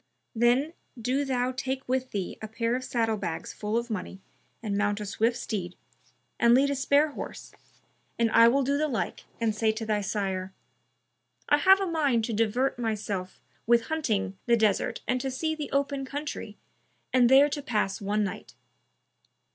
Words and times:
Then 0.33 0.73
do 0.99 1.23
thou 1.23 1.51
take 1.51 1.87
with 1.87 2.09
thee 2.09 2.39
a 2.41 2.47
pair 2.47 2.75
of 2.75 2.83
saddle 2.83 3.17
bags 3.17 3.53
full 3.53 3.77
of 3.77 3.91
money 3.91 4.19
and 4.63 4.75
mount 4.75 4.99
a 4.99 5.05
swift 5.05 5.37
steed, 5.37 5.75
and 6.39 6.55
lead 6.55 6.71
a 6.71 6.75
spare 6.75 7.11
horse, 7.11 7.53
and 8.17 8.31
I 8.31 8.47
will 8.47 8.63
do 8.63 8.79
the 8.79 8.87
like, 8.87 9.25
and 9.39 9.53
say 9.53 9.71
to 9.73 9.85
thy 9.85 10.01
sire, 10.01 10.53
'I 11.49 11.57
have 11.59 11.79
a 11.79 11.85
mind 11.85 12.25
to 12.25 12.33
divert 12.33 12.79
myself 12.79 13.39
with 13.67 13.89
hunting 13.93 14.39
the 14.47 14.57
desert 14.57 15.01
and 15.07 15.21
to 15.21 15.29
see 15.29 15.53
the 15.53 15.69
open 15.71 16.03
country 16.03 16.57
and 17.13 17.29
there 17.29 17.49
to 17.49 17.61
pass 17.61 18.01
one 18.01 18.23
night.' 18.23 18.55